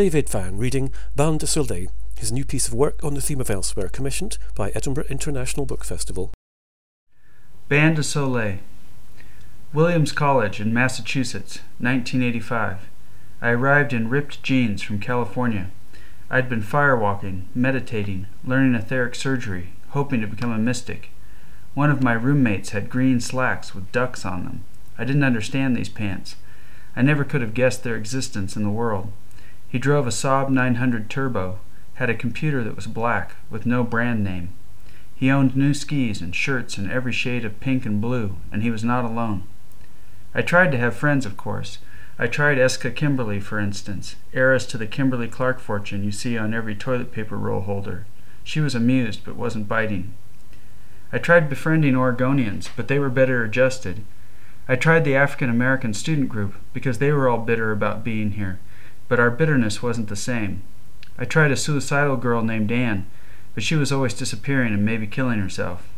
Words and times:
David 0.00 0.30
Vann 0.30 0.56
reading 0.56 0.94
Bain 1.14 1.36
de 1.36 1.46
Soleil, 1.46 1.90
his 2.18 2.32
new 2.32 2.42
piece 2.42 2.66
of 2.66 2.72
work 2.72 3.04
on 3.04 3.12
the 3.12 3.20
theme 3.20 3.38
of 3.38 3.50
elsewhere, 3.50 3.90
commissioned 3.90 4.38
by 4.54 4.70
Edinburgh 4.70 5.04
International 5.10 5.66
Book 5.66 5.84
Festival. 5.84 6.32
Bain 7.68 7.92
de 7.92 8.02
Soleil. 8.02 8.60
Williams 9.74 10.12
College 10.12 10.58
in 10.58 10.72
Massachusetts, 10.72 11.58
1985. 11.80 12.88
I 13.42 13.50
arrived 13.50 13.92
in 13.92 14.08
ripped 14.08 14.42
jeans 14.42 14.80
from 14.80 15.00
California. 15.00 15.70
I'd 16.30 16.48
been 16.48 16.62
firewalking, 16.62 17.48
meditating, 17.54 18.26
learning 18.42 18.76
etheric 18.76 19.14
surgery, 19.14 19.74
hoping 19.90 20.22
to 20.22 20.26
become 20.26 20.50
a 20.50 20.56
mystic. 20.56 21.10
One 21.74 21.90
of 21.90 22.02
my 22.02 22.14
roommates 22.14 22.70
had 22.70 22.88
green 22.88 23.20
slacks 23.20 23.74
with 23.74 23.92
ducks 23.92 24.24
on 24.24 24.44
them. 24.44 24.64
I 24.96 25.04
didn't 25.04 25.24
understand 25.24 25.76
these 25.76 25.90
pants. 25.90 26.36
I 26.96 27.02
never 27.02 27.22
could 27.22 27.42
have 27.42 27.52
guessed 27.52 27.84
their 27.84 27.96
existence 27.96 28.56
in 28.56 28.62
the 28.62 28.70
world. 28.70 29.12
He 29.70 29.78
drove 29.78 30.06
a 30.06 30.10
Saab 30.10 30.50
900 30.50 31.08
Turbo, 31.08 31.60
had 31.94 32.10
a 32.10 32.14
computer 32.14 32.64
that 32.64 32.74
was 32.74 32.88
black, 32.88 33.36
with 33.50 33.66
no 33.66 33.84
brand 33.84 34.24
name. 34.24 34.52
He 35.14 35.30
owned 35.30 35.54
new 35.54 35.74
skis 35.74 36.20
and 36.20 36.34
shirts 36.34 36.76
in 36.76 36.90
every 36.90 37.12
shade 37.12 37.44
of 37.44 37.60
pink 37.60 37.86
and 37.86 38.00
blue, 38.00 38.36
and 38.50 38.64
he 38.64 38.70
was 38.70 38.82
not 38.82 39.04
alone. 39.04 39.44
I 40.34 40.42
tried 40.42 40.72
to 40.72 40.78
have 40.78 40.96
friends, 40.96 41.24
of 41.24 41.36
course. 41.36 41.78
I 42.18 42.26
tried 42.26 42.58
Eska 42.58 42.96
Kimberly, 42.96 43.38
for 43.38 43.60
instance, 43.60 44.16
heiress 44.32 44.66
to 44.66 44.78
the 44.78 44.86
Kimberly 44.88 45.28
Clark 45.28 45.60
fortune 45.60 46.02
you 46.02 46.10
see 46.10 46.36
on 46.36 46.52
every 46.52 46.74
toilet 46.74 47.12
paper 47.12 47.36
roll 47.36 47.60
holder. 47.60 48.06
She 48.42 48.60
was 48.60 48.74
amused, 48.74 49.24
but 49.24 49.36
wasn't 49.36 49.68
biting. 49.68 50.14
I 51.12 51.18
tried 51.18 51.48
befriending 51.48 51.94
Oregonians, 51.94 52.68
but 52.74 52.88
they 52.88 52.98
were 52.98 53.08
better 53.08 53.44
adjusted. 53.44 54.02
I 54.68 54.76
tried 54.76 55.04
the 55.04 55.16
African 55.16 55.48
American 55.48 55.94
student 55.94 56.28
group 56.28 56.54
because 56.72 56.98
they 56.98 57.12
were 57.12 57.28
all 57.28 57.38
bitter 57.38 57.72
about 57.72 58.04
being 58.04 58.32
here, 58.32 58.58
but 59.10 59.18
our 59.18 59.28
bitterness 59.28 59.82
wasn't 59.82 60.08
the 60.08 60.14
same. 60.14 60.62
I 61.18 61.24
tried 61.24 61.50
a 61.50 61.56
suicidal 61.56 62.16
girl 62.16 62.42
named 62.42 62.70
Anne, 62.70 63.06
but 63.54 63.64
she 63.64 63.74
was 63.74 63.90
always 63.90 64.14
disappearing 64.14 64.72
and 64.72 64.84
maybe 64.84 65.08
killing 65.08 65.40
herself. 65.40 65.88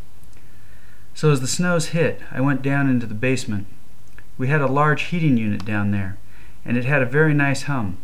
So 1.13 1.31
as 1.31 1.43
the 1.43 1.47
snows 1.47 1.89
hit, 1.89 2.23
I 2.33 2.41
went 2.41 2.63
down 2.63 2.89
into 2.89 3.05
the 3.05 3.13
basement. 3.13 3.67
We 4.39 4.49
had 4.49 4.63
a 4.63 4.67
large 4.67 5.03
heating 5.03 5.37
unit 5.37 5.63
down 5.67 5.91
there, 5.91 6.17
and 6.65 6.79
it 6.79 6.87
had 6.87 7.03
a 7.03 7.07
very 7.07 7.35
nice 7.35 7.65
hum. 7.65 7.99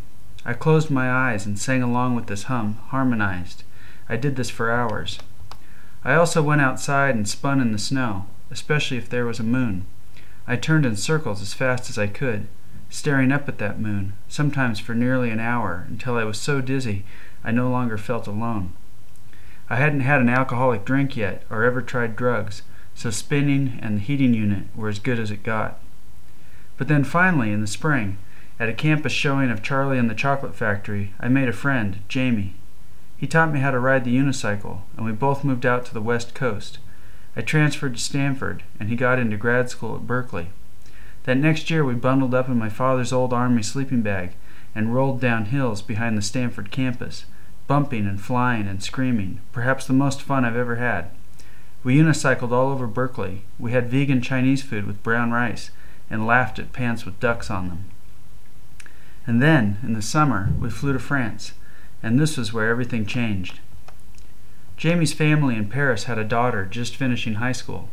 I 0.45 0.53
closed 0.53 0.91
my 0.91 1.09
eyes 1.11 1.43
and 1.43 1.57
sang 1.57 1.81
along 1.81 2.13
with 2.13 2.27
this 2.27 2.43
hum, 2.43 2.75
harmonized. 2.89 3.63
I 4.07 4.15
did 4.15 4.35
this 4.35 4.51
for 4.51 4.69
hours. 4.69 5.17
I 6.03 6.13
also 6.13 6.43
went 6.43 6.61
outside 6.61 7.15
and 7.15 7.27
spun 7.27 7.59
in 7.61 7.71
the 7.71 7.79
snow, 7.79 8.27
especially 8.51 8.97
if 8.97 9.09
there 9.09 9.25
was 9.25 9.39
a 9.39 9.43
moon. 9.43 9.87
I 10.47 10.55
turned 10.55 10.85
in 10.85 10.95
circles 10.95 11.41
as 11.41 11.55
fast 11.55 11.89
as 11.89 11.97
I 11.97 12.05
could 12.05 12.47
staring 12.89 13.31
up 13.31 13.47
at 13.47 13.59
that 13.59 13.79
moon, 13.79 14.13
sometimes 14.27 14.79
for 14.79 14.95
nearly 14.95 15.29
an 15.29 15.39
hour, 15.39 15.85
until 15.87 16.17
I 16.17 16.23
was 16.23 16.39
so 16.39 16.61
dizzy 16.61 17.05
I 17.43 17.51
no 17.51 17.69
longer 17.69 17.97
felt 17.97 18.27
alone. 18.27 18.73
I 19.69 19.75
hadn't 19.75 20.01
had 20.01 20.19
an 20.19 20.29
alcoholic 20.29 20.83
drink 20.83 21.15
yet, 21.15 21.43
or 21.49 21.63
ever 21.63 21.81
tried 21.81 22.15
drugs, 22.15 22.63
so 22.95 23.11
spinning 23.11 23.79
and 23.81 23.97
the 23.97 24.01
heating 24.01 24.33
unit 24.33 24.63
were 24.75 24.89
as 24.89 24.99
good 24.99 25.19
as 25.19 25.31
it 25.31 25.43
got. 25.43 25.79
But 26.77 26.87
then 26.87 27.03
finally, 27.03 27.51
in 27.51 27.61
the 27.61 27.67
spring, 27.67 28.17
at 28.59 28.69
a 28.69 28.73
campus 28.73 29.13
showing 29.13 29.51
of 29.51 29.61
Charlie 29.61 29.97
and 29.97 30.09
the 30.09 30.15
Chocolate 30.15 30.55
Factory, 30.55 31.13
I 31.19 31.29
made 31.29 31.47
a 31.47 31.53
friend, 31.53 31.99
Jamie. 32.09 32.55
He 33.15 33.27
taught 33.27 33.51
me 33.51 33.59
how 33.59 33.71
to 33.71 33.79
ride 33.79 34.05
the 34.05 34.17
unicycle, 34.17 34.81
and 34.97 35.05
we 35.05 35.11
both 35.11 35.43
moved 35.43 35.65
out 35.65 35.85
to 35.85 35.93
the 35.93 36.01
west 36.01 36.33
coast. 36.33 36.79
I 37.35 37.41
transferred 37.41 37.95
to 37.95 38.01
Stanford, 38.01 38.63
and 38.79 38.89
he 38.89 38.95
got 38.95 39.19
into 39.19 39.37
grad 39.37 39.69
school 39.69 39.95
at 39.95 40.07
Berkeley. 40.07 40.49
That 41.29 41.37
next 41.37 41.69
year 41.69 41.85
we 41.85 41.93
bundled 41.93 42.33
up 42.33 42.49
in 42.49 42.57
my 42.57 42.69
father's 42.69 43.13
old 43.13 43.33
army 43.33 43.61
sleeping 43.61 44.01
bag 44.01 44.31
and 44.73 44.95
rolled 44.95 45.21
down 45.21 45.45
hills 45.45 45.83
behind 45.83 46.17
the 46.17 46.23
Stanford 46.23 46.71
campus, 46.71 47.25
bumping 47.67 48.07
and 48.07 48.19
flying 48.19 48.67
and 48.67 48.81
screaming, 48.81 49.39
perhaps 49.51 49.85
the 49.85 49.93
most 49.93 50.23
fun 50.23 50.43
I've 50.43 50.55
ever 50.55 50.77
had. 50.77 51.11
We 51.83 51.99
unicycled 51.99 52.51
all 52.51 52.71
over 52.71 52.87
Berkeley. 52.87 53.43
We 53.59 53.73
had 53.73 53.91
vegan 53.91 54.23
Chinese 54.23 54.63
food 54.63 54.87
with 54.87 55.03
brown 55.03 55.29
rice 55.29 55.69
and 56.09 56.25
laughed 56.25 56.57
at 56.57 56.73
pants 56.73 57.05
with 57.05 57.19
ducks 57.19 57.51
on 57.51 57.67
them. 57.67 57.83
And 59.27 59.39
then, 59.39 59.77
in 59.83 59.93
the 59.93 60.01
summer, 60.01 60.49
we 60.59 60.71
flew 60.71 60.93
to 60.93 60.99
France, 60.99 61.51
and 62.01 62.19
this 62.19 62.37
was 62.37 62.53
where 62.53 62.69
everything 62.69 63.05
changed. 63.05 63.59
Jamie's 64.77 65.13
family 65.13 65.57
in 65.57 65.69
Paris 65.69 66.05
had 66.05 66.17
a 66.17 66.23
daughter 66.23 66.65
just 66.65 66.95
finishing 66.95 67.35
high 67.35 67.51
school. 67.51 67.89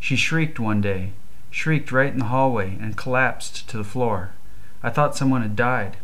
She 0.00 0.16
shrieked 0.16 0.58
one 0.58 0.80
day, 0.80 1.12
shrieked 1.50 1.92
right 1.92 2.12
in 2.12 2.18
the 2.18 2.26
hallway 2.26 2.78
and 2.80 2.96
collapsed 2.96 3.68
to 3.68 3.76
the 3.76 3.84
floor. 3.84 4.32
I 4.82 4.90
thought 4.90 5.16
someone 5.16 5.42
had 5.42 5.56
died. 5.56 5.96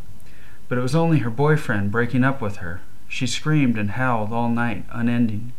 But 0.69 0.79
it 0.79 0.83
was 0.83 0.95
only 0.95 1.19
her 1.19 1.31
boyfriend 1.31 1.93
breaking 1.93 2.25
up 2.25 2.41
with 2.41 2.57
her. 2.57 2.81
She 3.09 3.27
screamed 3.27 3.79
and 3.79 3.93
howled 3.93 4.33
all 4.33 4.49
night, 4.49 4.85
unending. 4.91 5.53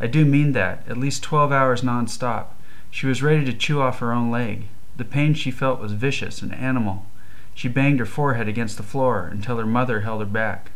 I 0.00 0.06
do 0.06 0.24
mean 0.24 0.52
that, 0.52 0.84
at 0.88 0.96
least 0.96 1.22
twelve 1.22 1.50
hours 1.52 1.82
non-stop. 1.82 2.56
She 2.90 3.06
was 3.06 3.22
ready 3.22 3.44
to 3.44 3.52
chew 3.52 3.80
off 3.80 3.98
her 3.98 4.12
own 4.12 4.30
leg. 4.30 4.68
The 4.96 5.04
pain 5.04 5.34
she 5.34 5.50
felt 5.50 5.80
was 5.80 5.92
vicious 5.92 6.40
and 6.40 6.54
animal. 6.54 7.06
She 7.54 7.68
banged 7.68 7.98
her 7.98 8.06
forehead 8.06 8.48
against 8.48 8.76
the 8.76 8.82
floor 8.84 9.26
until 9.26 9.56
her 9.58 9.66
mother 9.66 10.00
held 10.00 10.20
her 10.20 10.26
back. 10.26 10.70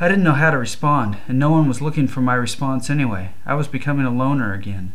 I 0.00 0.08
didn't 0.08 0.24
know 0.24 0.32
how 0.32 0.50
to 0.50 0.58
respond, 0.58 1.18
and 1.28 1.38
no 1.38 1.50
one 1.50 1.68
was 1.68 1.80
looking 1.80 2.08
for 2.08 2.20
my 2.20 2.34
response 2.34 2.90
anyway. 2.90 3.32
I 3.46 3.54
was 3.54 3.68
becoming 3.68 4.06
a 4.06 4.10
loner 4.10 4.52
again. 4.52 4.94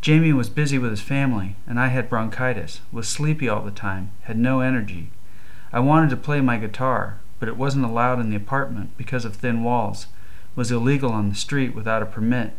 Jamie 0.00 0.32
was 0.32 0.48
busy 0.48 0.78
with 0.78 0.90
his 0.90 1.00
family, 1.00 1.56
and 1.66 1.80
I 1.80 1.88
had 1.88 2.08
bronchitis, 2.08 2.80
was 2.92 3.08
sleepy 3.08 3.48
all 3.48 3.62
the 3.62 3.70
time, 3.70 4.10
had 4.22 4.38
no 4.38 4.60
energy. 4.60 5.10
I 5.72 5.80
wanted 5.80 6.10
to 6.10 6.16
play 6.16 6.40
my 6.40 6.58
guitar, 6.58 7.18
but 7.40 7.48
it 7.48 7.56
wasn't 7.56 7.84
allowed 7.84 8.20
in 8.20 8.30
the 8.30 8.36
apartment 8.36 8.96
because 8.96 9.24
of 9.24 9.36
thin 9.36 9.64
walls, 9.64 10.06
was 10.54 10.70
illegal 10.70 11.12
on 11.12 11.28
the 11.28 11.34
street 11.34 11.74
without 11.74 12.02
a 12.02 12.06
permit, 12.06 12.52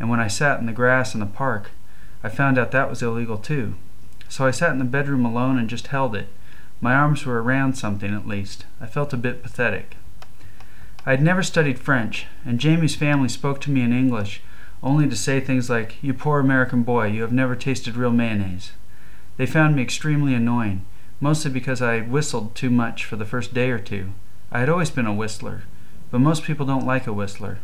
and 0.00 0.08
when 0.08 0.20
I 0.20 0.28
sat 0.28 0.58
in 0.58 0.66
the 0.66 0.72
grass 0.72 1.14
in 1.14 1.20
the 1.20 1.26
park, 1.26 1.70
I 2.22 2.28
found 2.28 2.58
out 2.58 2.70
that 2.70 2.88
was 2.88 3.02
illegal 3.02 3.38
too. 3.38 3.74
So 4.28 4.46
I 4.46 4.50
sat 4.50 4.70
in 4.70 4.78
the 4.78 4.84
bedroom 4.84 5.24
alone 5.24 5.58
and 5.58 5.68
just 5.68 5.88
held 5.88 6.16
it. 6.16 6.28
My 6.80 6.94
arms 6.94 7.24
were 7.24 7.42
around 7.42 7.74
something 7.74 8.14
at 8.14 8.26
least. 8.26 8.64
I 8.80 8.86
felt 8.86 9.12
a 9.12 9.18
bit 9.18 9.42
pathetic. 9.42 9.96
I 11.06 11.10
had 11.10 11.22
never 11.22 11.42
studied 11.42 11.78
French, 11.78 12.26
and 12.44 12.58
Jamie's 12.58 12.96
family 12.96 13.28
spoke 13.28 13.60
to 13.60 13.70
me 13.70 13.82
in 13.82 13.92
English 13.92 14.42
only 14.84 15.08
to 15.08 15.16
say 15.16 15.40
things 15.40 15.70
like, 15.70 15.96
You 16.02 16.12
poor 16.12 16.38
American 16.38 16.82
boy, 16.82 17.06
you 17.06 17.22
have 17.22 17.32
never 17.32 17.56
tasted 17.56 17.96
real 17.96 18.12
mayonnaise. 18.12 18.72
They 19.38 19.46
found 19.46 19.74
me 19.74 19.82
extremely 19.82 20.34
annoying, 20.34 20.84
mostly 21.20 21.50
because 21.50 21.80
I 21.80 22.02
whistled 22.02 22.54
too 22.54 22.70
much 22.70 23.04
for 23.04 23.16
the 23.16 23.24
first 23.24 23.54
day 23.54 23.70
or 23.70 23.78
two. 23.78 24.12
I 24.52 24.60
had 24.60 24.68
always 24.68 24.90
been 24.90 25.06
a 25.06 25.14
whistler, 25.14 25.62
but 26.10 26.20
most 26.20 26.44
people 26.44 26.66
don't 26.66 26.86
like 26.86 27.06
a 27.06 27.12
whistler. 27.14 27.58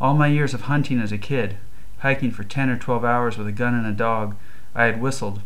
All 0.00 0.14
my 0.14 0.26
years 0.26 0.52
of 0.52 0.62
hunting 0.62 1.00
as 1.00 1.10
a 1.10 1.18
kid, 1.18 1.56
hiking 2.00 2.30
for 2.30 2.44
10 2.44 2.68
or 2.68 2.76
12 2.76 3.02
hours 3.02 3.38
with 3.38 3.46
a 3.46 3.52
gun 3.52 3.74
and 3.74 3.86
a 3.86 3.92
dog, 3.92 4.36
I 4.74 4.84
had 4.84 5.00
whistled. 5.00 5.40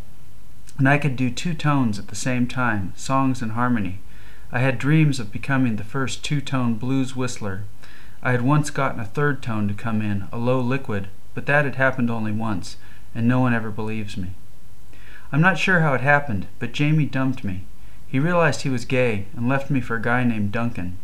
And 0.76 0.88
I 0.88 0.98
could 0.98 1.14
do 1.14 1.30
two 1.30 1.54
tones 1.54 1.98
at 1.98 2.08
the 2.08 2.16
same 2.16 2.48
time, 2.48 2.92
songs 2.96 3.40
and 3.42 3.52
harmony. 3.52 4.00
I 4.50 4.58
had 4.58 4.78
dreams 4.78 5.20
of 5.20 5.32
becoming 5.32 5.76
the 5.76 5.84
first 5.84 6.24
two 6.24 6.40
tone 6.40 6.74
blues 6.74 7.14
whistler. 7.14 7.62
I 8.26 8.32
had 8.32 8.42
once 8.42 8.70
gotten 8.70 8.98
a 8.98 9.04
third 9.04 9.40
tone 9.40 9.68
to 9.68 9.74
come 9.74 10.02
in, 10.02 10.26
a 10.32 10.36
low 10.36 10.58
liquid, 10.58 11.06
but 11.32 11.46
that 11.46 11.64
had 11.64 11.76
happened 11.76 12.10
only 12.10 12.32
once, 12.32 12.76
and 13.14 13.28
no 13.28 13.38
one 13.38 13.54
ever 13.54 13.70
believes 13.70 14.16
me. 14.16 14.30
I'm 15.30 15.40
not 15.40 15.60
sure 15.60 15.78
how 15.78 15.94
it 15.94 16.00
happened, 16.00 16.48
but 16.58 16.72
Jamie 16.72 17.06
dumped 17.06 17.44
me. 17.44 17.66
He 18.08 18.18
realized 18.18 18.62
he 18.62 18.68
was 18.68 18.84
gay 18.84 19.26
and 19.36 19.48
left 19.48 19.70
me 19.70 19.80
for 19.80 19.94
a 19.94 20.02
guy 20.02 20.24
named 20.24 20.50
Duncan. 20.50 20.98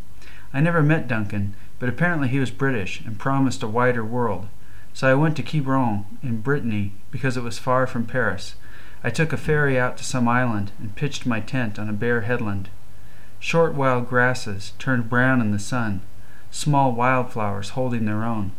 I 0.52 0.58
never 0.58 0.82
met 0.82 1.06
Duncan, 1.06 1.54
but 1.78 1.88
apparently 1.88 2.26
he 2.26 2.40
was 2.40 2.50
British 2.50 3.00
and 3.02 3.20
promised 3.20 3.62
a 3.62 3.68
wider 3.68 4.04
world. 4.04 4.48
So 4.92 5.08
I 5.08 5.14
went 5.14 5.36
to 5.36 5.44
Quiberon 5.44 6.04
in 6.24 6.40
Brittany 6.40 6.90
because 7.12 7.36
it 7.36 7.44
was 7.44 7.56
far 7.56 7.86
from 7.86 8.04
Paris. 8.04 8.56
I 9.04 9.10
took 9.10 9.32
a 9.32 9.36
ferry 9.36 9.78
out 9.78 9.96
to 9.98 10.04
some 10.04 10.26
island 10.26 10.72
and 10.80 10.96
pitched 10.96 11.24
my 11.24 11.38
tent 11.38 11.78
on 11.78 11.88
a 11.88 11.92
bare 11.92 12.22
headland. 12.22 12.68
Short 13.38 13.74
wild 13.74 14.08
grasses 14.08 14.72
turned 14.80 15.08
brown 15.08 15.40
in 15.40 15.52
the 15.52 15.60
sun, 15.60 16.00
small 16.52 16.92
wildflowers 16.92 17.70
holding 17.70 18.04
their 18.04 18.24
own. 18.24 18.52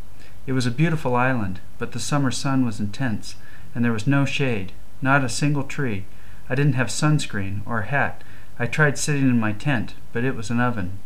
It 0.45 0.51
was 0.51 0.65
a 0.65 0.71
beautiful 0.71 1.15
island, 1.15 1.61
but 1.77 1.93
the 1.93 1.99
summer 1.99 2.31
sun 2.31 2.65
was 2.65 2.79
intense, 2.79 3.35
and 3.73 3.85
there 3.85 3.93
was 3.93 4.07
no 4.07 4.25
shade, 4.25 4.73
not 5.01 5.23
a 5.23 5.29
single 5.29 5.63
tree. 5.63 6.05
I 6.49 6.55
didn't 6.55 6.73
have 6.73 6.87
sunscreen 6.87 7.61
or 7.65 7.79
a 7.79 7.85
hat. 7.85 8.23
I 8.59 8.65
tried 8.65 8.97
sitting 8.97 9.29
in 9.29 9.39
my 9.39 9.53
tent, 9.53 9.93
but 10.11 10.23
it 10.23 10.35
was 10.35 10.49
an 10.49 10.59
oven. 10.59 10.99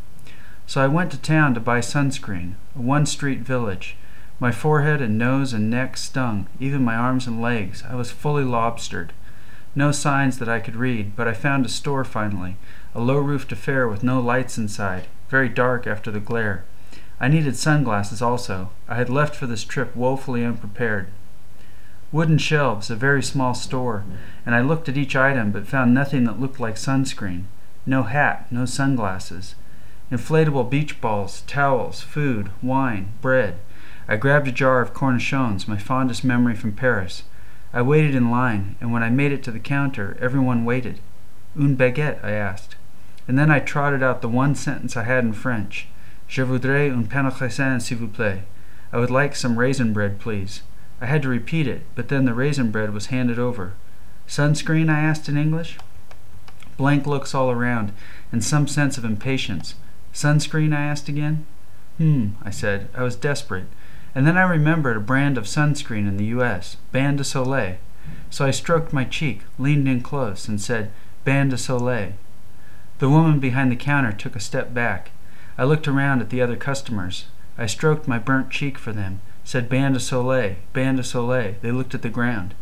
So 0.65 0.81
I 0.81 0.87
went 0.87 1.11
to 1.11 1.17
town 1.17 1.53
to 1.53 1.59
buy 1.59 1.81
sunscreen, 1.81 2.55
a 2.75 2.81
one 2.81 3.05
street 3.05 3.39
village. 3.39 3.95
My 4.39 4.51
forehead 4.51 5.01
and 5.01 5.17
nose 5.17 5.53
and 5.53 5.69
neck 5.69 5.97
stung, 5.97 6.47
even 6.59 6.83
my 6.83 6.95
arms 6.95 7.27
and 7.27 7.41
legs. 7.41 7.83
I 7.87 7.95
was 7.95 8.11
fully 8.11 8.43
lobstered. 8.43 9.11
No 9.75 9.91
signs 9.91 10.39
that 10.39 10.49
I 10.49 10.59
could 10.59 10.75
read, 10.75 11.15
but 11.15 11.27
I 11.27 11.33
found 11.33 11.65
a 11.65 11.69
store 11.69 12.03
finally, 12.03 12.55
a 12.95 13.01
low 13.01 13.17
roofed 13.17 13.51
affair 13.51 13.87
with 13.87 14.03
no 14.03 14.19
lights 14.19 14.57
inside, 14.57 15.07
very 15.29 15.49
dark 15.49 15.85
after 15.85 16.11
the 16.11 16.19
glare. 16.19 16.65
I 17.19 17.27
needed 17.27 17.55
sunglasses 17.55 18.21
also. 18.21 18.69
I 18.87 18.95
had 18.95 19.09
left 19.09 19.35
for 19.35 19.47
this 19.47 19.63
trip 19.63 19.95
woefully 19.95 20.45
unprepared. 20.45 21.07
Wooden 22.11 22.37
shelves, 22.37 22.89
a 22.89 22.95
very 22.95 23.23
small 23.23 23.53
store, 23.53 24.05
and 24.45 24.55
I 24.55 24.61
looked 24.61 24.87
at 24.87 24.97
each 24.97 25.15
item 25.15 25.51
but 25.51 25.67
found 25.67 25.93
nothing 25.93 26.23
that 26.25 26.39
looked 26.39 26.59
like 26.59 26.75
sunscreen. 26.75 27.45
No 27.85 28.03
hat, 28.03 28.47
no 28.51 28.65
sunglasses. 28.65 29.55
inflatable 30.11 30.69
beach 30.69 31.01
balls, 31.01 31.41
towels, 31.47 32.01
food, 32.01 32.49
wine, 32.61 33.11
bread. 33.21 33.57
I 34.07 34.15
grabbed 34.15 34.47
a 34.47 34.53
jar 34.53 34.79
of 34.79 34.93
cornichons, 34.93 35.67
my 35.67 35.77
fondest 35.77 36.23
memory 36.23 36.55
from 36.55 36.71
Paris. 36.71 37.23
I 37.73 37.81
waited 37.81 38.15
in 38.15 38.31
line, 38.31 38.77
and 38.79 38.93
when 38.93 39.03
I 39.03 39.09
made 39.09 39.33
it 39.33 39.43
to 39.43 39.51
the 39.51 39.59
counter, 39.59 40.17
everyone 40.21 40.63
waited. 40.63 40.99
Une 41.57 41.75
baguette, 41.75 42.23
I 42.23 42.31
asked. 42.31 42.75
And 43.27 43.37
then 43.37 43.51
I 43.51 43.59
trotted 43.59 44.01
out 44.01 44.21
the 44.21 44.29
one 44.29 44.55
sentence 44.55 44.95
I 44.95 45.03
had 45.03 45.25
in 45.25 45.33
French. 45.33 45.87
Je 46.27 46.43
voudrais 46.43 46.89
un 46.91 47.03
pain 47.03 47.25
au 47.25 47.31
raisin, 47.31 47.79
s'il 47.79 47.97
vous 47.97 48.07
plaît. 48.07 48.43
I 48.91 48.97
would 48.97 49.09
like 49.09 49.35
some 49.35 49.57
raisin 49.57 49.93
bread, 49.93 50.19
please. 50.19 50.61
I 51.01 51.05
had 51.05 51.21
to 51.23 51.29
repeat 51.29 51.67
it, 51.67 51.83
but 51.95 52.09
then 52.09 52.25
the 52.25 52.33
raisin 52.33 52.71
bread 52.71 52.93
was 52.93 53.07
handed 53.07 53.39
over. 53.39 53.73
Sunscreen? 54.27 54.89
I 54.89 54.99
asked 54.99 55.29
in 55.29 55.37
English. 55.37 55.77
Blank 56.75 57.07
looks 57.07 57.33
all 57.33 57.49
around, 57.49 57.91
and 58.31 58.43
some 58.43 58.67
sense 58.67 58.97
of 58.97 59.05
impatience. 59.05 59.75
Sunscreen? 60.13 60.73
I 60.73 60.81
asked 60.81 61.07
again. 61.07 61.45
Hmm, 61.97 62.29
I 62.43 62.49
said. 62.49 62.89
I 62.95 63.03
was 63.03 63.15
desperate. 63.15 63.65
And 64.13 64.25
then 64.25 64.37
I 64.37 64.43
remembered 64.43 64.97
a 64.97 65.01
brand 65.01 65.37
of 65.37 65.45
sunscreen 65.45 66.07
in 66.07 66.17
the 66.17 66.25
U.S., 66.25 66.77
Bain 66.91 67.15
de 67.15 67.23
Soleil. 67.23 67.77
So 68.29 68.45
I 68.45 68.51
stroked 68.51 68.93
my 68.93 69.03
cheek, 69.03 69.41
leaned 69.57 69.87
in 69.87 70.01
close, 70.01 70.47
and 70.47 70.59
said, 70.59 70.91
Bain 71.23 71.49
de 71.49 71.57
Soleil. 71.57 72.13
The 72.99 73.09
woman 73.09 73.39
behind 73.39 73.71
the 73.71 73.75
counter 73.75 74.11
took 74.11 74.35
a 74.35 74.39
step 74.39 74.73
back. 74.73 75.11
I 75.57 75.63
looked 75.63 75.87
around 75.87 76.21
at 76.21 76.29
the 76.29 76.41
other 76.41 76.55
customers. 76.55 77.25
I 77.57 77.65
stroked 77.65 78.07
my 78.07 78.19
burnt 78.19 78.51
cheek 78.51 78.77
for 78.77 78.93
them, 78.93 79.21
said 79.43 79.69
Bain 79.69 79.93
de 79.93 79.99
Soleil, 79.99 80.55
Bain 80.73 80.95
de 80.95 81.03
Soleil. 81.03 81.55
They 81.61 81.71
looked 81.71 81.95
at 81.95 82.01
the 82.01 82.09
ground. 82.09 82.53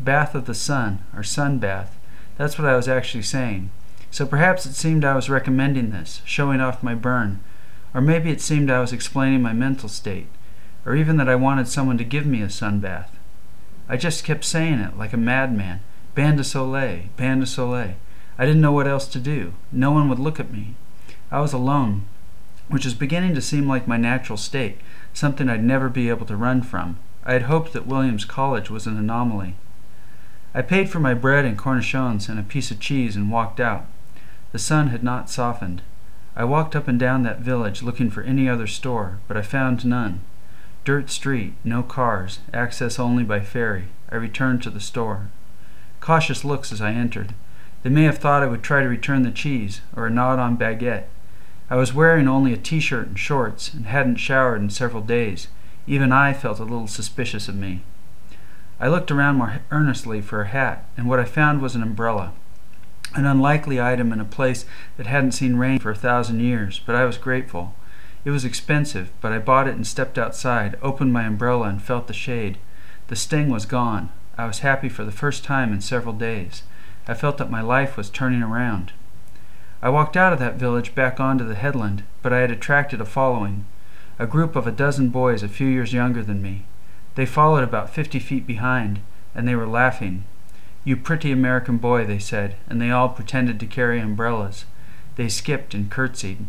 Bath 0.00 0.34
of 0.34 0.46
the 0.46 0.54
sun, 0.54 1.04
or 1.14 1.22
sun 1.22 1.58
bath. 1.58 1.96
That's 2.36 2.58
what 2.58 2.68
I 2.68 2.76
was 2.76 2.88
actually 2.88 3.22
saying. 3.22 3.70
So 4.10 4.26
perhaps 4.26 4.66
it 4.66 4.74
seemed 4.74 5.04
I 5.04 5.14
was 5.14 5.30
recommending 5.30 5.90
this, 5.90 6.22
showing 6.24 6.60
off 6.60 6.82
my 6.82 6.94
burn. 6.94 7.40
Or 7.94 8.00
maybe 8.00 8.30
it 8.30 8.40
seemed 8.40 8.70
I 8.70 8.80
was 8.80 8.92
explaining 8.92 9.42
my 9.42 9.52
mental 9.52 9.88
state 9.88 10.26
or 10.84 10.96
even 10.96 11.16
that 11.18 11.28
I 11.28 11.34
wanted 11.34 11.68
someone 11.68 11.98
to 11.98 12.04
give 12.04 12.26
me 12.26 12.42
a 12.42 12.50
sun 12.50 12.80
bath. 12.80 13.16
I 13.88 13.96
just 13.96 14.24
kept 14.24 14.44
saying 14.44 14.78
it 14.78 14.96
like 14.96 15.12
a 15.12 15.18
madman. 15.18 15.80
Bain 16.14 16.36
de 16.36 16.44
Soleil, 16.44 17.04
Bain 17.16 17.40
de 17.40 17.46
Soleil. 17.46 17.94
I 18.38 18.46
didn't 18.46 18.62
know 18.62 18.72
what 18.72 18.86
else 18.86 19.06
to 19.08 19.18
do. 19.18 19.52
No 19.70 19.92
one 19.92 20.08
would 20.08 20.18
look 20.18 20.40
at 20.40 20.52
me. 20.52 20.74
I 21.30 21.40
was 21.40 21.52
alone, 21.52 22.06
which 22.70 22.84
was 22.84 22.94
beginning 22.94 23.34
to 23.34 23.42
seem 23.42 23.68
like 23.68 23.88
my 23.88 23.96
natural 23.96 24.38
state, 24.38 24.78
something 25.12 25.48
I'd 25.48 25.64
never 25.64 25.88
be 25.88 26.08
able 26.08 26.24
to 26.26 26.36
run 26.36 26.62
from. 26.62 26.98
I 27.24 27.34
had 27.34 27.42
hoped 27.42 27.72
that 27.72 27.86
Williams 27.86 28.24
College 28.24 28.70
was 28.70 28.86
an 28.86 28.96
anomaly. 28.96 29.56
I 30.54 30.62
paid 30.62 30.88
for 30.88 31.00
my 31.00 31.12
bread 31.12 31.44
and 31.44 31.58
cornichons 31.58 32.28
and 32.28 32.38
a 32.38 32.44
piece 32.44 32.70
of 32.70 32.80
cheese 32.80 33.16
and 33.16 33.30
walked 33.30 33.60
out. 33.60 33.86
The 34.52 34.58
sun 34.58 34.88
had 34.88 35.02
not 35.02 35.28
softened. 35.28 35.82
I 36.36 36.44
walked 36.44 36.74
up 36.74 36.88
and 36.88 36.98
down 36.98 37.22
that 37.24 37.40
village 37.40 37.82
looking 37.82 38.10
for 38.10 38.22
any 38.22 38.48
other 38.48 38.66
store, 38.66 39.18
but 39.28 39.36
I 39.36 39.42
found 39.42 39.84
none. 39.84 40.20
Dirt 40.84 41.10
street, 41.10 41.54
no 41.64 41.82
cars, 41.82 42.38
access 42.54 42.98
only 42.98 43.24
by 43.24 43.40
ferry. 43.40 43.88
I 44.10 44.16
returned 44.16 44.62
to 44.62 44.70
the 44.70 44.80
store. 44.80 45.28
Cautious 46.00 46.44
looks 46.44 46.72
as 46.72 46.80
I 46.80 46.92
entered. 46.92 47.34
They 47.82 47.90
may 47.90 48.04
have 48.04 48.18
thought 48.18 48.42
I 48.42 48.46
would 48.46 48.62
try 48.62 48.82
to 48.82 48.88
return 48.88 49.22
the 49.22 49.30
cheese, 49.30 49.82
or 49.94 50.06
a 50.06 50.10
nod 50.10 50.38
on 50.38 50.56
baguette. 50.56 51.04
I 51.70 51.76
was 51.76 51.94
wearing 51.94 52.26
only 52.26 52.52
a 52.52 52.56
t 52.56 52.80
shirt 52.80 53.06
and 53.06 53.18
shorts, 53.18 53.72
and 53.72 53.86
hadn't 53.86 54.16
showered 54.16 54.60
in 54.60 54.70
several 54.70 55.02
days. 55.02 55.46
Even 55.86 56.10
I 56.10 56.32
felt 56.32 56.58
a 56.58 56.64
little 56.64 56.88
suspicious 56.88 57.46
of 57.46 57.54
me. 57.54 57.82
I 58.80 58.88
looked 58.88 59.12
around 59.12 59.36
more 59.36 59.60
earnestly 59.70 60.20
for 60.20 60.42
a 60.42 60.48
hat, 60.48 60.84
and 60.96 61.08
what 61.08 61.20
I 61.20 61.24
found 61.24 61.62
was 61.62 61.76
an 61.76 61.82
umbrella. 61.82 62.32
An 63.14 63.24
unlikely 63.24 63.80
item 63.80 64.12
in 64.12 64.20
a 64.20 64.24
place 64.24 64.64
that 64.96 65.06
hadn't 65.06 65.32
seen 65.32 65.56
rain 65.56 65.78
for 65.78 65.92
a 65.92 65.96
thousand 65.96 66.40
years, 66.40 66.80
but 66.84 66.96
I 66.96 67.04
was 67.04 67.18
grateful. 67.18 67.76
It 68.24 68.30
was 68.30 68.44
expensive, 68.44 69.12
but 69.20 69.32
I 69.32 69.38
bought 69.38 69.68
it 69.68 69.76
and 69.76 69.86
stepped 69.86 70.18
outside, 70.18 70.76
opened 70.82 71.12
my 71.12 71.24
umbrella, 71.24 71.68
and 71.68 71.80
felt 71.80 72.08
the 72.08 72.12
shade. 72.12 72.58
The 73.06 73.16
sting 73.16 73.48
was 73.48 73.64
gone. 73.64 74.10
I 74.36 74.46
was 74.46 74.60
happy 74.60 74.88
for 74.88 75.04
the 75.04 75.12
first 75.12 75.44
time 75.44 75.72
in 75.72 75.80
several 75.80 76.14
days. 76.14 76.64
I 77.06 77.14
felt 77.14 77.38
that 77.38 77.50
my 77.50 77.60
life 77.60 77.96
was 77.96 78.10
turning 78.10 78.42
around. 78.42 78.92
I 79.82 79.88
walked 79.88 80.16
out 80.16 80.32
of 80.32 80.38
that 80.38 80.56
village 80.56 80.94
back 80.94 81.18
onto 81.18 81.44
the 81.44 81.54
headland, 81.54 82.02
but 82.22 82.32
I 82.32 82.40
had 82.40 82.50
attracted 82.50 83.00
a 83.00 83.06
following. 83.06 83.64
A 84.18 84.26
group 84.26 84.54
of 84.54 84.66
a 84.66 84.72
dozen 84.72 85.08
boys 85.08 85.42
a 85.42 85.48
few 85.48 85.66
years 85.66 85.94
younger 85.94 86.22
than 86.22 86.42
me. 86.42 86.66
They 87.14 87.24
followed 87.24 87.64
about 87.64 87.88
fifty 87.88 88.18
feet 88.18 88.46
behind, 88.46 89.00
and 89.34 89.48
they 89.48 89.56
were 89.56 89.66
laughing. 89.66 90.24
You 90.84 90.96
pretty 90.96 91.32
American 91.32 91.78
boy, 91.78 92.04
they 92.04 92.18
said, 92.18 92.56
and 92.68 92.80
they 92.80 92.90
all 92.90 93.08
pretended 93.08 93.58
to 93.60 93.66
carry 93.66 94.00
umbrellas. 94.00 94.66
They 95.16 95.28
skipped 95.28 95.74
and 95.74 95.90
curtsied. 95.90 96.44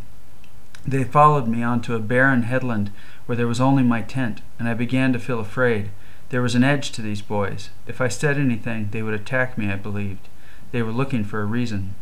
They 0.85 1.03
followed 1.03 1.47
me 1.47 1.63
onto 1.63 1.95
a 1.95 1.99
barren 1.99 2.43
headland 2.43 2.91
where 3.25 3.35
there 3.35 3.47
was 3.47 3.61
only 3.61 3.83
my 3.83 4.01
tent, 4.01 4.41
and 4.59 4.67
I 4.67 4.73
began 4.73 5.13
to 5.13 5.19
feel 5.19 5.39
afraid. 5.39 5.91
There 6.29 6.41
was 6.41 6.55
an 6.55 6.63
edge 6.63 6.91
to 6.91 7.01
these 7.01 7.21
boys. 7.21 7.69
If 7.87 8.01
I 8.01 8.07
said 8.07 8.37
anything, 8.37 8.89
they 8.91 9.01
would 9.01 9.13
attack 9.13 9.57
me, 9.57 9.69
I 9.69 9.75
believed. 9.75 10.27
They 10.71 10.81
were 10.81 10.91
looking 10.91 11.23
for 11.23 11.41
a 11.41 11.45
reason. 11.45 11.95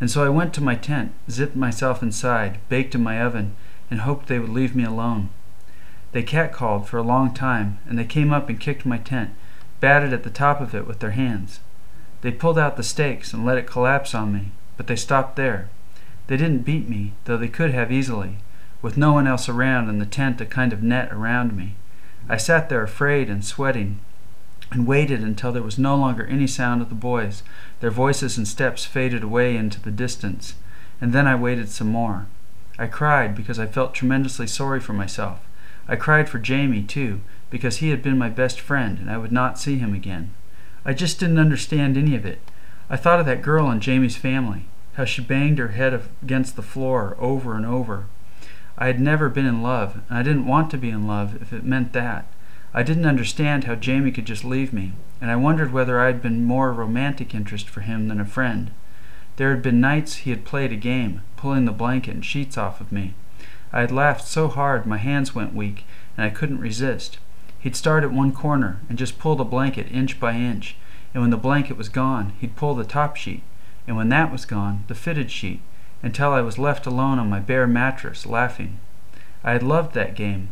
And 0.00 0.10
so 0.10 0.24
I 0.24 0.30
went 0.30 0.54
to 0.54 0.62
my 0.62 0.74
tent, 0.74 1.12
zipped 1.28 1.54
myself 1.54 2.02
inside, 2.02 2.58
baked 2.70 2.94
in 2.94 3.02
my 3.02 3.20
oven, 3.20 3.54
and 3.90 4.00
hoped 4.00 4.26
they 4.26 4.38
would 4.38 4.48
leave 4.48 4.74
me 4.74 4.82
alone. 4.82 5.28
They 6.12 6.22
catcalled 6.22 6.86
for 6.86 6.96
a 6.96 7.02
long 7.02 7.34
time, 7.34 7.78
and 7.86 7.98
they 7.98 8.04
came 8.04 8.32
up 8.32 8.48
and 8.48 8.58
kicked 8.58 8.86
my 8.86 8.98
tent, 8.98 9.30
batted 9.78 10.12
at 10.12 10.22
the 10.22 10.30
top 10.30 10.60
of 10.60 10.74
it 10.74 10.86
with 10.86 11.00
their 11.00 11.12
hands. 11.12 11.60
They 12.22 12.32
pulled 12.32 12.58
out 12.58 12.76
the 12.76 12.82
stakes 12.82 13.32
and 13.32 13.44
let 13.44 13.58
it 13.58 13.66
collapse 13.66 14.14
on 14.14 14.32
me, 14.32 14.52
but 14.76 14.86
they 14.86 14.96
stopped 14.96 15.36
there. 15.36 15.68
They 16.26 16.36
didn't 16.36 16.64
beat 16.64 16.88
me, 16.88 17.12
though 17.24 17.36
they 17.36 17.48
could 17.48 17.72
have 17.72 17.92
easily, 17.92 18.38
with 18.82 18.96
no 18.96 19.12
one 19.12 19.26
else 19.26 19.48
around 19.48 19.88
and 19.88 20.00
the 20.00 20.06
tent 20.06 20.40
a 20.40 20.46
kind 20.46 20.72
of 20.72 20.82
net 20.82 21.12
around 21.12 21.56
me. 21.56 21.74
I 22.28 22.36
sat 22.36 22.68
there 22.68 22.82
afraid 22.82 23.28
and 23.28 23.44
sweating, 23.44 24.00
and 24.70 24.86
waited 24.86 25.20
until 25.20 25.52
there 25.52 25.62
was 25.62 25.78
no 25.78 25.96
longer 25.96 26.24
any 26.26 26.46
sound 26.46 26.82
of 26.82 26.88
the 26.88 26.94
boys. 26.94 27.42
Their 27.80 27.90
voices 27.90 28.36
and 28.36 28.46
steps 28.46 28.84
faded 28.84 29.22
away 29.22 29.56
into 29.56 29.80
the 29.80 29.90
distance, 29.90 30.54
and 31.00 31.12
then 31.12 31.26
I 31.26 31.34
waited 31.34 31.68
some 31.68 31.88
more. 31.88 32.26
I 32.78 32.86
cried 32.86 33.34
because 33.34 33.58
I 33.58 33.66
felt 33.66 33.94
tremendously 33.94 34.46
sorry 34.46 34.80
for 34.80 34.92
myself. 34.92 35.40
I 35.88 35.96
cried 35.96 36.28
for 36.28 36.38
Jamie, 36.38 36.82
too, 36.82 37.20
because 37.50 37.78
he 37.78 37.90
had 37.90 38.02
been 38.02 38.16
my 38.16 38.28
best 38.28 38.60
friend 38.60 38.98
and 38.98 39.10
I 39.10 39.18
would 39.18 39.32
not 39.32 39.58
see 39.58 39.78
him 39.78 39.92
again. 39.92 40.32
I 40.84 40.94
just 40.94 41.18
didn't 41.18 41.38
understand 41.38 41.96
any 41.96 42.14
of 42.14 42.24
it. 42.24 42.40
I 42.88 42.96
thought 42.96 43.20
of 43.20 43.26
that 43.26 43.42
girl 43.42 43.68
and 43.68 43.82
Jamie's 43.82 44.16
family 44.16 44.66
how 44.94 45.04
she 45.04 45.22
banged 45.22 45.58
her 45.58 45.68
head 45.68 45.98
against 46.22 46.56
the 46.56 46.62
floor 46.62 47.16
over 47.18 47.54
and 47.54 47.64
over. 47.64 48.06
I 48.76 48.86
had 48.86 49.00
never 49.00 49.28
been 49.28 49.46
in 49.46 49.62
love, 49.62 50.00
and 50.08 50.18
I 50.18 50.22
didn't 50.22 50.46
want 50.46 50.70
to 50.70 50.78
be 50.78 50.90
in 50.90 51.06
love 51.06 51.40
if 51.40 51.52
it 51.52 51.64
meant 51.64 51.92
that. 51.92 52.26
I 52.72 52.84
didn't 52.84 53.06
understand 53.06 53.64
how 53.64 53.74
Jamie 53.74 54.12
could 54.12 54.26
just 54.26 54.44
leave 54.44 54.72
me, 54.72 54.92
and 55.20 55.30
I 55.30 55.36
wondered 55.36 55.72
whether 55.72 56.00
I 56.00 56.06
had 56.06 56.22
been 56.22 56.44
more 56.44 56.68
a 56.68 56.72
romantic 56.72 57.34
interest 57.34 57.68
for 57.68 57.80
him 57.80 58.06
than 58.06 58.20
a 58.20 58.24
friend. 58.24 58.70
There 59.36 59.50
had 59.50 59.62
been 59.62 59.80
nights 59.80 60.16
he 60.16 60.30
had 60.30 60.44
played 60.44 60.70
a 60.70 60.76
game, 60.76 61.22
pulling 61.36 61.64
the 61.64 61.72
blanket 61.72 62.14
and 62.14 62.24
sheets 62.24 62.56
off 62.56 62.80
of 62.80 62.92
me. 62.92 63.14
I 63.72 63.80
had 63.80 63.90
laughed 63.90 64.26
so 64.26 64.46
hard 64.46 64.86
my 64.86 64.98
hands 64.98 65.34
went 65.34 65.54
weak, 65.54 65.84
and 66.16 66.24
I 66.24 66.30
couldn't 66.30 66.60
resist. 66.60 67.18
He'd 67.58 67.74
start 67.74 68.04
at 68.04 68.12
one 68.12 68.32
corner 68.32 68.80
and 68.88 68.96
just 68.96 69.18
pull 69.18 69.34
the 69.34 69.44
blanket 69.44 69.90
inch 69.90 70.20
by 70.20 70.34
inch, 70.34 70.76
and 71.12 71.22
when 71.22 71.30
the 71.30 71.36
blanket 71.36 71.76
was 71.76 71.88
gone, 71.88 72.34
he'd 72.40 72.54
pull 72.54 72.74
the 72.76 72.84
top 72.84 73.16
sheet, 73.16 73.42
and 73.88 73.96
when 73.96 74.10
that 74.10 74.30
was 74.30 74.44
gone, 74.44 74.84
the 74.86 74.94
fitted 74.94 75.30
sheet, 75.30 75.60
until 76.04 76.32
I 76.32 76.40
was 76.40 76.58
left 76.58 76.86
alone 76.86 77.18
on 77.18 77.28
my 77.28 77.40
bare 77.40 77.66
mattress, 77.66 78.26
laughing. 78.26 78.78
I 79.42 79.52
had 79.52 79.62
loved 79.62 79.94
that 79.94 80.14
game, 80.14 80.50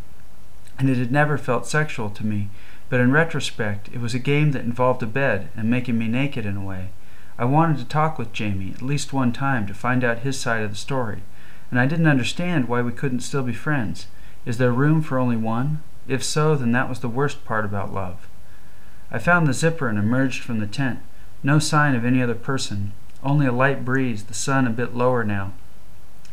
and 0.78 0.88
it 0.88 0.96
had 0.96 1.12
never 1.12 1.36
felt 1.36 1.66
sexual 1.66 2.10
to 2.10 2.24
me, 2.24 2.50
but 2.88 3.00
in 3.00 3.12
retrospect, 3.12 3.88
it 3.92 4.00
was 4.00 4.14
a 4.14 4.18
game 4.18 4.52
that 4.52 4.64
involved 4.64 5.02
a 5.02 5.06
bed 5.06 5.48
and 5.56 5.68
making 5.68 5.98
me 5.98 6.08
naked 6.08 6.46
in 6.46 6.56
a 6.56 6.64
way. 6.64 6.90
I 7.38 7.44
wanted 7.44 7.78
to 7.78 7.84
talk 7.84 8.18
with 8.18 8.32
Jamie 8.32 8.72
at 8.74 8.82
least 8.82 9.12
one 9.12 9.32
time 9.32 9.66
to 9.66 9.74
find 9.74 10.02
out 10.02 10.20
his 10.20 10.38
side 10.38 10.62
of 10.62 10.70
the 10.70 10.76
story, 10.76 11.22
and 11.70 11.78
I 11.78 11.86
didn't 11.86 12.06
understand 12.06 12.68
why 12.68 12.82
we 12.82 12.92
couldn't 12.92 13.20
still 13.20 13.42
be 13.42 13.52
friends. 13.52 14.06
Is 14.46 14.58
there 14.58 14.72
room 14.72 15.02
for 15.02 15.18
only 15.18 15.36
one? 15.36 15.82
If 16.06 16.24
so, 16.24 16.56
then 16.56 16.72
that 16.72 16.88
was 16.88 17.00
the 17.00 17.08
worst 17.08 17.44
part 17.44 17.64
about 17.64 17.92
love. 17.92 18.26
I 19.10 19.18
found 19.18 19.46
the 19.46 19.52
zipper 19.52 19.88
and 19.88 19.98
emerged 19.98 20.42
from 20.42 20.58
the 20.58 20.66
tent. 20.66 21.00
No 21.42 21.58
sign 21.58 21.94
of 21.94 22.04
any 22.04 22.22
other 22.22 22.34
person. 22.34 22.92
Only 23.22 23.46
a 23.46 23.52
light 23.52 23.84
breeze, 23.84 24.24
the 24.24 24.34
sun 24.34 24.66
a 24.66 24.70
bit 24.70 24.94
lower 24.94 25.24
now. 25.24 25.52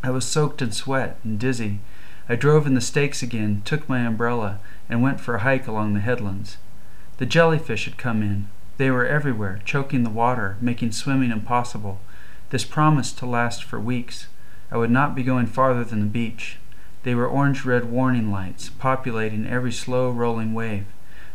I 0.03 0.11
was 0.11 0.25
soaked 0.25 0.61
in 0.61 0.71
sweat 0.71 1.17
and 1.23 1.39
dizzy. 1.39 1.79
I 2.27 2.35
drove 2.35 2.65
in 2.65 2.73
the 2.73 2.81
stakes 2.81 3.21
again, 3.21 3.61
took 3.65 3.87
my 3.87 3.99
umbrella, 3.99 4.59
and 4.89 5.01
went 5.01 5.19
for 5.19 5.35
a 5.35 5.39
hike 5.41 5.67
along 5.67 5.93
the 5.93 5.99
headlands. 5.99 6.57
The 7.17 7.25
jellyfish 7.25 7.85
had 7.85 7.97
come 7.97 8.23
in. 8.23 8.47
They 8.77 8.89
were 8.89 9.05
everywhere, 9.05 9.61
choking 9.63 10.03
the 10.03 10.09
water, 10.09 10.57
making 10.59 10.91
swimming 10.91 11.31
impossible. 11.31 11.99
This 12.49 12.65
promised 12.65 13.17
to 13.19 13.25
last 13.25 13.63
for 13.63 13.79
weeks. 13.79 14.27
I 14.71 14.77
would 14.77 14.91
not 14.91 15.15
be 15.15 15.23
going 15.23 15.45
farther 15.45 15.83
than 15.83 15.99
the 15.99 16.05
beach. 16.07 16.57
They 17.03 17.13
were 17.13 17.27
orange 17.27 17.63
red 17.63 17.85
warning 17.85 18.31
lights, 18.31 18.69
populating 18.69 19.45
every 19.45 19.71
slow 19.71 20.09
rolling 20.09 20.53
wave. 20.53 20.85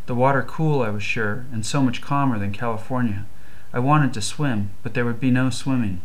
The 0.06 0.14
water 0.16 0.42
cool, 0.42 0.82
I 0.82 0.90
was 0.90 1.04
sure, 1.04 1.47
and 1.52 1.64
so 1.64 1.82
much 1.82 2.02
calmer 2.02 2.38
than 2.38 2.52
California. 2.52 3.26
I 3.73 3.78
wanted 3.78 4.12
to 4.14 4.20
swim, 4.20 4.70
but 4.82 4.94
there 4.94 5.04
would 5.04 5.20
be 5.20 5.30
no 5.30 5.50
swimming. 5.50 6.00